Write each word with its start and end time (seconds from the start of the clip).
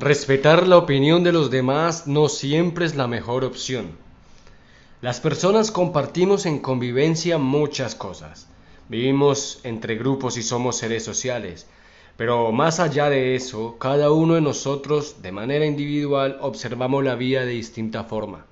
Respetar 0.00 0.66
la 0.66 0.78
opinión 0.78 1.24
de 1.24 1.30
los 1.30 1.50
demás 1.50 2.06
no 2.06 2.30
siempre 2.30 2.86
es 2.86 2.94
la 2.96 3.06
mejor 3.06 3.44
opción. 3.44 3.98
Las 5.02 5.20
personas 5.20 5.70
compartimos 5.70 6.46
en 6.46 6.58
convivencia 6.58 7.36
muchas 7.36 7.96
cosas. 7.96 8.48
Vivimos 8.88 9.60
entre 9.62 9.96
grupos 9.96 10.38
y 10.38 10.42
somos 10.42 10.78
seres 10.78 11.04
sociales. 11.04 11.66
Pero 12.16 12.50
más 12.50 12.80
allá 12.80 13.10
de 13.10 13.34
eso, 13.34 13.76
cada 13.76 14.10
uno 14.10 14.36
de 14.36 14.40
nosotros, 14.40 15.20
de 15.20 15.32
manera 15.32 15.66
individual, 15.66 16.38
observamos 16.40 17.04
la 17.04 17.14
vida 17.14 17.44
de 17.44 17.52
distinta 17.52 18.04
forma, 18.04 18.46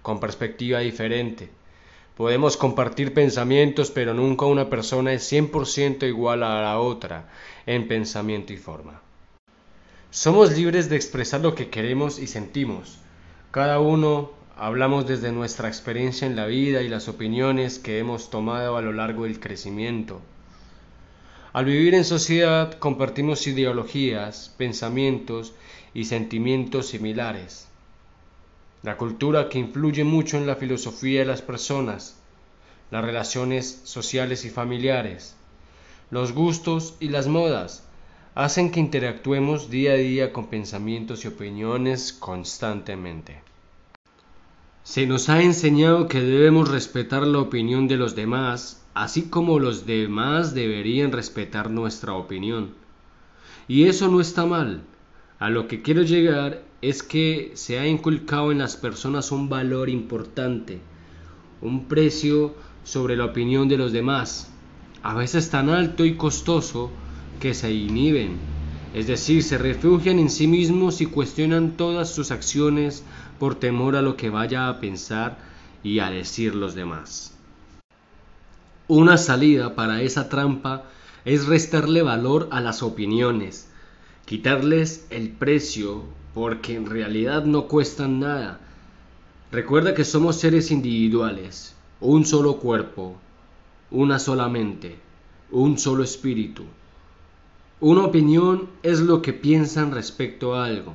con 0.00 0.20
perspectiva 0.20 0.78
diferente. 0.78 1.48
Podemos 2.16 2.56
compartir 2.56 3.12
pensamientos, 3.12 3.90
pero 3.90 4.14
nunca 4.14 4.46
una 4.46 4.70
persona 4.70 5.12
es 5.12 5.32
100% 5.32 6.06
igual 6.06 6.44
a 6.44 6.62
la 6.62 6.78
otra 6.78 7.32
en 7.66 7.88
pensamiento 7.88 8.52
y 8.52 8.58
forma. 8.58 9.03
Somos 10.14 10.56
libres 10.56 10.88
de 10.88 10.94
expresar 10.94 11.40
lo 11.40 11.56
que 11.56 11.70
queremos 11.70 12.20
y 12.20 12.28
sentimos. 12.28 12.98
Cada 13.50 13.80
uno 13.80 14.30
hablamos 14.56 15.08
desde 15.08 15.32
nuestra 15.32 15.66
experiencia 15.66 16.24
en 16.24 16.36
la 16.36 16.46
vida 16.46 16.82
y 16.82 16.88
las 16.88 17.08
opiniones 17.08 17.80
que 17.80 17.98
hemos 17.98 18.30
tomado 18.30 18.76
a 18.76 18.80
lo 18.80 18.92
largo 18.92 19.24
del 19.24 19.40
crecimiento. 19.40 20.20
Al 21.52 21.64
vivir 21.64 21.96
en 21.96 22.04
sociedad 22.04 22.78
compartimos 22.78 23.44
ideologías, 23.48 24.54
pensamientos 24.56 25.52
y 25.94 26.04
sentimientos 26.04 26.86
similares. 26.86 27.66
La 28.84 28.96
cultura 28.96 29.48
que 29.48 29.58
influye 29.58 30.04
mucho 30.04 30.36
en 30.36 30.46
la 30.46 30.54
filosofía 30.54 31.18
de 31.18 31.26
las 31.26 31.42
personas, 31.42 32.20
las 32.92 33.04
relaciones 33.04 33.80
sociales 33.82 34.44
y 34.44 34.50
familiares, 34.50 35.34
los 36.12 36.30
gustos 36.30 36.94
y 37.00 37.08
las 37.08 37.26
modas, 37.26 37.83
hacen 38.34 38.72
que 38.72 38.80
interactuemos 38.80 39.70
día 39.70 39.92
a 39.92 39.96
día 39.96 40.32
con 40.32 40.48
pensamientos 40.48 41.24
y 41.24 41.28
opiniones 41.28 42.12
constantemente. 42.12 43.42
Se 44.82 45.06
nos 45.06 45.28
ha 45.28 45.40
enseñado 45.42 46.08
que 46.08 46.20
debemos 46.20 46.68
respetar 46.68 47.26
la 47.26 47.38
opinión 47.38 47.86
de 47.86 47.96
los 47.96 48.16
demás, 48.16 48.84
así 48.92 49.22
como 49.30 49.58
los 49.58 49.86
demás 49.86 50.52
deberían 50.52 51.12
respetar 51.12 51.70
nuestra 51.70 52.14
opinión. 52.14 52.74
Y 53.68 53.84
eso 53.84 54.08
no 54.08 54.20
está 54.20 54.44
mal. 54.46 54.82
A 55.38 55.48
lo 55.48 55.68
que 55.68 55.80
quiero 55.80 56.02
llegar 56.02 56.62
es 56.82 57.02
que 57.02 57.52
se 57.54 57.78
ha 57.78 57.86
inculcado 57.86 58.52
en 58.52 58.58
las 58.58 58.76
personas 58.76 59.32
un 59.32 59.48
valor 59.48 59.88
importante, 59.88 60.80
un 61.62 61.86
precio 61.86 62.54
sobre 62.82 63.16
la 63.16 63.26
opinión 63.26 63.68
de 63.68 63.78
los 63.78 63.92
demás, 63.92 64.50
a 65.02 65.14
veces 65.14 65.50
tan 65.50 65.70
alto 65.70 66.04
y 66.04 66.16
costoso 66.16 66.90
se 67.52 67.70
inhiben, 67.72 68.38
es 68.94 69.08
decir, 69.08 69.42
se 69.42 69.58
refugian 69.58 70.18
en 70.18 70.30
sí 70.30 70.46
mismos 70.46 71.00
y 71.00 71.06
cuestionan 71.06 71.76
todas 71.76 72.08
sus 72.14 72.30
acciones 72.30 73.02
por 73.38 73.56
temor 73.56 73.96
a 73.96 74.02
lo 74.02 74.16
que 74.16 74.30
vaya 74.30 74.68
a 74.68 74.80
pensar 74.80 75.36
y 75.82 75.98
a 75.98 76.10
decir 76.10 76.54
los 76.54 76.74
demás. 76.74 77.36
Una 78.86 79.18
salida 79.18 79.74
para 79.74 80.00
esa 80.00 80.28
trampa 80.28 80.84
es 81.24 81.46
restarle 81.46 82.02
valor 82.02 82.48
a 82.52 82.60
las 82.60 82.82
opiniones, 82.82 83.68
quitarles 84.26 85.06
el 85.10 85.30
precio 85.30 86.04
porque 86.34 86.74
en 86.74 86.86
realidad 86.86 87.44
no 87.44 87.66
cuestan 87.66 88.20
nada. 88.20 88.60
Recuerda 89.50 89.94
que 89.94 90.04
somos 90.04 90.36
seres 90.36 90.70
individuales, 90.70 91.74
un 92.00 92.24
solo 92.26 92.58
cuerpo, 92.58 93.16
una 93.90 94.18
sola 94.18 94.48
mente, 94.48 94.98
un 95.50 95.78
solo 95.78 96.04
espíritu. 96.04 96.64
Una 97.86 98.06
opinión 98.06 98.70
es 98.82 99.00
lo 99.00 99.20
que 99.20 99.34
piensan 99.34 99.92
respecto 99.92 100.54
a 100.54 100.64
algo, 100.64 100.94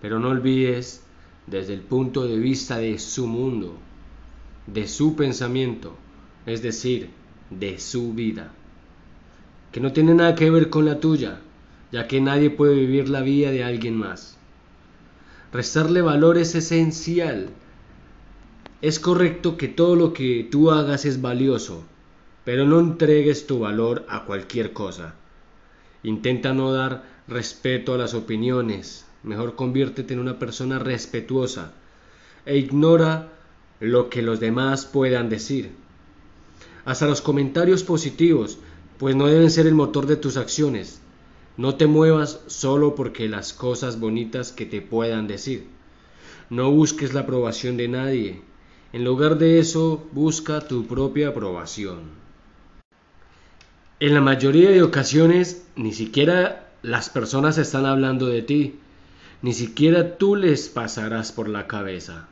pero 0.00 0.20
no 0.20 0.28
olvides 0.28 1.02
desde 1.48 1.74
el 1.74 1.80
punto 1.80 2.28
de 2.28 2.38
vista 2.38 2.78
de 2.78 3.00
su 3.00 3.26
mundo, 3.26 3.74
de 4.68 4.86
su 4.86 5.16
pensamiento, 5.16 5.96
es 6.46 6.62
decir, 6.62 7.10
de 7.50 7.80
su 7.80 8.12
vida, 8.12 8.52
que 9.72 9.80
no 9.80 9.92
tiene 9.92 10.14
nada 10.14 10.36
que 10.36 10.48
ver 10.48 10.70
con 10.70 10.84
la 10.84 11.00
tuya, 11.00 11.40
ya 11.90 12.06
que 12.06 12.20
nadie 12.20 12.50
puede 12.50 12.76
vivir 12.76 13.08
la 13.08 13.22
vida 13.22 13.50
de 13.50 13.64
alguien 13.64 13.96
más. 13.96 14.38
Restarle 15.52 16.02
valor 16.02 16.38
es 16.38 16.54
esencial. 16.54 17.48
Es 18.80 19.00
correcto 19.00 19.56
que 19.56 19.66
todo 19.66 19.96
lo 19.96 20.12
que 20.12 20.46
tú 20.48 20.70
hagas 20.70 21.04
es 21.04 21.20
valioso, 21.20 21.82
pero 22.44 22.64
no 22.64 22.78
entregues 22.78 23.48
tu 23.48 23.58
valor 23.58 24.06
a 24.08 24.24
cualquier 24.24 24.72
cosa. 24.72 25.16
Intenta 26.02 26.52
no 26.52 26.72
dar 26.72 27.04
respeto 27.28 27.94
a 27.94 27.98
las 27.98 28.14
opiniones, 28.14 29.06
mejor 29.22 29.54
conviértete 29.54 30.14
en 30.14 30.20
una 30.20 30.38
persona 30.38 30.78
respetuosa 30.78 31.74
e 32.44 32.56
ignora 32.58 33.32
lo 33.80 34.10
que 34.10 34.22
los 34.22 34.40
demás 34.40 34.84
puedan 34.84 35.28
decir. 35.28 35.70
Hasta 36.84 37.06
los 37.06 37.20
comentarios 37.20 37.84
positivos, 37.84 38.58
pues 38.98 39.14
no 39.14 39.26
deben 39.26 39.50
ser 39.50 39.66
el 39.66 39.74
motor 39.74 40.06
de 40.06 40.16
tus 40.16 40.36
acciones. 40.36 41.00
No 41.56 41.76
te 41.76 41.86
muevas 41.86 42.40
solo 42.46 42.94
porque 42.94 43.28
las 43.28 43.52
cosas 43.52 44.00
bonitas 44.00 44.52
que 44.52 44.66
te 44.66 44.80
puedan 44.80 45.28
decir. 45.28 45.66
No 46.50 46.70
busques 46.70 47.14
la 47.14 47.20
aprobación 47.20 47.76
de 47.76 47.88
nadie. 47.88 48.42
En 48.92 49.04
lugar 49.04 49.38
de 49.38 49.58
eso, 49.58 50.06
busca 50.12 50.60
tu 50.66 50.86
propia 50.86 51.28
aprobación. 51.28 52.21
En 54.02 54.14
la 54.14 54.20
mayoría 54.20 54.72
de 54.72 54.82
ocasiones 54.82 55.64
ni 55.76 55.92
siquiera 55.92 56.72
las 56.82 57.08
personas 57.08 57.56
están 57.56 57.86
hablando 57.86 58.26
de 58.26 58.42
ti, 58.42 58.80
ni 59.42 59.52
siquiera 59.52 60.18
tú 60.18 60.34
les 60.34 60.68
pasarás 60.68 61.30
por 61.30 61.48
la 61.48 61.68
cabeza. 61.68 62.26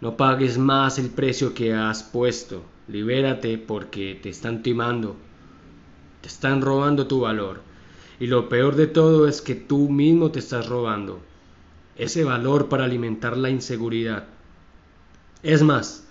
No 0.00 0.16
pagues 0.16 0.56
más 0.56 0.98
el 0.98 1.10
precio 1.10 1.52
que 1.52 1.74
has 1.74 2.02
puesto, 2.02 2.62
libérate 2.88 3.58
porque 3.58 4.18
te 4.22 4.30
están 4.30 4.62
timando, 4.62 5.16
te 6.22 6.28
están 6.28 6.62
robando 6.62 7.06
tu 7.06 7.20
valor. 7.20 7.60
Y 8.18 8.28
lo 8.28 8.48
peor 8.48 8.74
de 8.74 8.86
todo 8.86 9.28
es 9.28 9.42
que 9.42 9.54
tú 9.54 9.90
mismo 9.90 10.30
te 10.30 10.38
estás 10.38 10.66
robando 10.66 11.20
ese 11.98 12.24
valor 12.24 12.70
para 12.70 12.84
alimentar 12.84 13.36
la 13.36 13.50
inseguridad. 13.50 14.28
Es 15.42 15.62
más, 15.62 16.08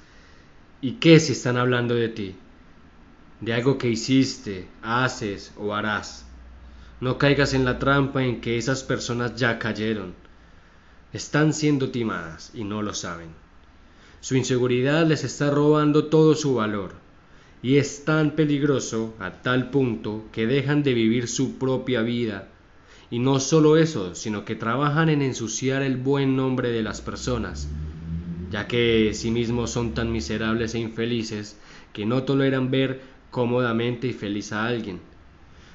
¿y 0.80 0.92
qué 1.00 1.20
si 1.20 1.32
están 1.32 1.58
hablando 1.58 1.96
de 1.96 2.10
ti? 2.10 2.36
De 3.42 3.54
algo 3.54 3.78
que 3.78 3.90
hiciste, 3.90 4.68
haces 4.82 5.54
o 5.58 5.74
harás. 5.74 6.26
No 7.00 7.18
caigas 7.18 7.54
en 7.54 7.64
la 7.64 7.80
trampa 7.80 8.24
en 8.24 8.42
que 8.42 8.58
esas 8.58 8.84
personas 8.84 9.36
ya 9.36 9.60
cayeron. 9.60 10.14
Están 11.14 11.54
siendo 11.54 11.90
timadas 11.90 12.52
y 12.54 12.66
no 12.66 12.82
lo 12.82 12.94
saben. 12.94 13.30
Su 14.20 14.36
inseguridad 14.36 15.08
les 15.08 15.24
está 15.24 15.50
robando 15.50 16.06
todo 16.06 16.36
su 16.36 16.56
valor 16.56 16.94
y 17.62 17.78
es 17.78 18.04
tan 18.06 18.32
peligroso 18.32 19.14
a 19.20 19.42
tal 19.42 19.70
punto 19.70 20.26
que 20.32 20.46
dejan 20.46 20.84
de 20.84 20.94
vivir 20.94 21.28
su 21.28 21.58
propia 21.58 22.02
vida. 22.02 22.50
Y 23.10 23.20
no 23.20 23.40
solo 23.40 23.78
eso, 23.78 24.14
sino 24.14 24.46
que 24.46 24.56
trabajan 24.56 25.10
en 25.10 25.22
ensuciar 25.22 25.82
el 25.82 25.98
buen 25.98 26.36
nombre 26.36 26.72
de 26.72 26.84
las 26.84 27.02
personas, 27.02 27.68
ya 28.52 28.68
que 28.68 29.12
sí 29.14 29.32
mismos 29.32 29.72
son 29.72 29.94
tan 29.94 30.12
miserables 30.12 30.76
e 30.76 30.80
infelices 30.80 31.58
que 31.92 32.06
no 32.06 32.24
toleran 32.24 32.70
ver 32.70 33.02
cómodamente 33.32 34.08
y 34.08 34.14
feliz 34.14 34.52
a 34.52 34.66
alguien. 34.66 35.00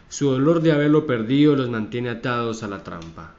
Su 0.08 0.30
dolor 0.30 0.60
de 0.60 0.72
haberlo 0.72 1.06
perdido 1.06 1.56
los 1.56 1.70
mantiene 1.70 2.10
atados 2.10 2.62
a 2.62 2.68
la 2.68 2.82
trampa. 2.82 3.34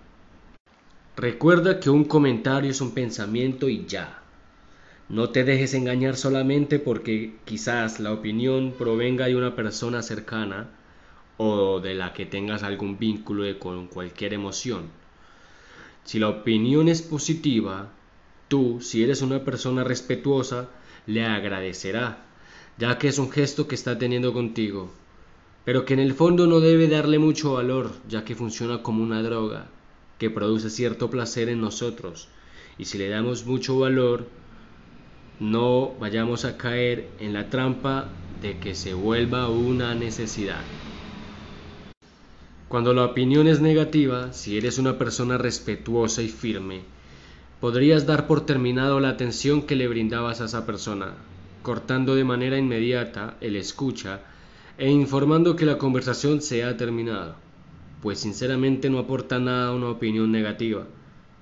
Recuerda 1.16 1.80
que 1.80 1.90
un 1.90 2.04
comentario 2.04 2.72
es 2.72 2.82
un 2.82 2.94
pensamiento 2.94 3.70
y 3.70 3.86
ya. 3.86 4.22
No 5.08 5.30
te 5.30 5.44
dejes 5.44 5.74
engañar 5.74 6.18
solamente 6.18 6.80
porque 6.80 7.36
quizás 7.46 8.00
la 8.00 8.12
opinión 8.12 8.74
provenga 8.78 9.28
de 9.28 9.36
una 9.36 9.56
persona 9.56 10.02
cercana 10.02 10.68
o 11.38 11.80
de 11.80 11.94
la 11.94 12.12
que 12.14 12.26
tengas 12.26 12.64
algún 12.64 12.98
vínculo 12.98 13.44
con 13.60 13.88
cualquier 13.88 14.34
emoción. 14.34 14.90
Si 16.04 16.20
la 16.20 16.30
opinión 16.30 16.88
es 16.88 17.02
positiva, 17.02 17.90
tú, 18.48 18.80
si 18.82 19.04
eres 19.04 19.22
una 19.22 19.44
persona 19.44 19.84
respetuosa, 19.84 20.70
le 21.06 21.24
agradecerá 21.24 22.26
ya 22.78 22.98
que 22.98 23.08
es 23.08 23.18
un 23.18 23.32
gesto 23.32 23.68
que 23.68 23.76
está 23.76 23.98
teniendo 23.98 24.34
contigo, 24.34 24.92
pero 25.64 25.86
que 25.86 25.94
en 25.94 26.00
el 26.00 26.14
fondo 26.14 26.46
no 26.46 26.60
debe 26.60 26.88
darle 26.88 27.20
mucho 27.20 27.54
valor, 27.54 27.92
ya 28.08 28.26
que 28.26 28.36
funciona 28.36 28.84
como 28.84 29.04
una 29.04 29.24
droga, 29.24 29.68
que 30.20 30.30
produce 30.30 30.70
cierto 30.70 31.10
placer 31.10 31.50
en 31.50 31.62
nosotros, 31.62 32.28
y 32.78 32.86
si 32.86 32.98
le 32.98 33.10
damos 33.10 33.46
mucho 33.46 33.80
valor, 33.80 34.28
no 35.40 35.94
vayamos 36.00 36.46
a 36.46 36.58
caer 36.58 37.08
en 37.20 37.34
la 37.34 37.50
trampa 37.50 38.10
de 38.42 38.58
que 38.60 38.76
se 38.76 38.94
vuelva 38.94 39.50
una 39.50 39.96
necesidad. 39.96 40.62
Cuando 42.68 42.94
la 42.94 43.06
opinión 43.06 43.48
es 43.48 43.62
negativa, 43.62 44.34
si 44.34 44.58
eres 44.58 44.78
una 44.78 44.98
persona 44.98 45.38
respetuosa 45.38 46.22
y 46.22 46.30
firme, 46.30 46.82
podrías 47.62 48.06
dar 48.06 48.28
por 48.28 48.46
terminado 48.46 49.00
la 49.00 49.10
atención 49.10 49.62
que 49.62 49.76
le 49.76 49.88
brindabas 49.88 50.42
a 50.42 50.46
esa 50.46 50.66
persona, 50.66 51.14
cortando 51.66 52.14
de 52.14 52.24
manera 52.24 52.60
inmediata 52.60 53.38
el 53.42 53.56
escucha 53.56 54.20
e 54.78 54.88
informando 54.88 55.56
que 55.56 55.66
la 55.66 55.80
conversación 55.80 56.44
se 56.44 56.64
ha 56.64 56.78
terminado. 56.78 57.38
pues 58.04 58.20
sinceramente 58.20 58.88
no 58.92 59.00
aporta 59.00 59.40
nada 59.40 59.74
una 59.74 59.90
opinión 59.90 60.32
negativa. 60.32 60.86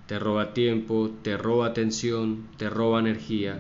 Te 0.08 0.18
roba 0.18 0.54
tiempo, 0.54 1.12
te 1.24 1.36
roba 1.36 1.68
atención, 1.68 2.48
te 2.56 2.70
roba 2.70 3.02
energía, 3.02 3.60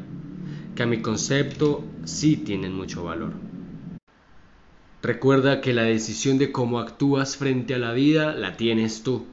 que 0.74 0.83
a 0.83 0.86
mi 0.86 1.01
concepto 1.01 1.83
sí 2.06 2.38
tienen 2.38 2.74
mucho 2.74 3.04
valor. 3.04 3.33
Recuerda 5.01 5.60
que 5.60 5.74
la 5.74 5.83
decisión 5.83 6.38
de 6.38 6.54
cómo 6.54 6.80
actúas 6.80 7.36
frente 7.36 7.75
a 7.75 7.80
la 7.80 7.92
vida 7.92 8.33
la 8.33 8.56
tienes 8.56 9.04
tú. 9.04 9.25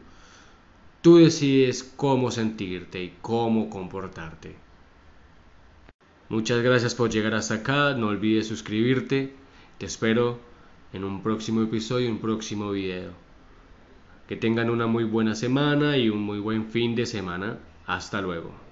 Tú 1.00 1.18
decides 1.18 1.84
cómo 1.94 2.32
sentirte 2.32 3.04
y 3.04 3.12
cómo 3.22 3.70
comportarte. 3.70 4.69
Muchas 6.30 6.62
gracias 6.62 6.94
por 6.94 7.10
llegar 7.10 7.34
hasta 7.34 7.54
acá, 7.54 7.92
no 7.94 8.06
olvides 8.06 8.46
suscribirte, 8.46 9.34
te 9.78 9.86
espero 9.86 10.38
en 10.92 11.02
un 11.02 11.24
próximo 11.24 11.60
episodio, 11.60 12.08
un 12.08 12.20
próximo 12.20 12.70
video. 12.70 13.10
Que 14.28 14.36
tengan 14.36 14.70
una 14.70 14.86
muy 14.86 15.02
buena 15.02 15.34
semana 15.34 15.96
y 15.96 16.08
un 16.08 16.22
muy 16.22 16.38
buen 16.38 16.66
fin 16.66 16.94
de 16.94 17.06
semana. 17.06 17.58
Hasta 17.84 18.20
luego. 18.20 18.69